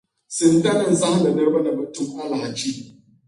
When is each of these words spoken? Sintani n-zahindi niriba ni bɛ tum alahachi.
Sintani 0.35 0.83
n-zahindi 0.91 1.29
niriba 1.31 1.59
ni 1.61 1.71
bɛ 1.77 1.83
tum 1.93 2.09
alahachi. 2.23 2.71